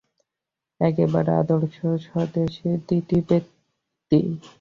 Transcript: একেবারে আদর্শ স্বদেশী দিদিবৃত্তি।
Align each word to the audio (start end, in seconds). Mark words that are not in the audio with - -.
একেবারে 0.81 1.31
আদর্শ 1.41 1.75
স্বদেশী 2.05 2.69
দিদিবৃত্তি। 2.87 4.19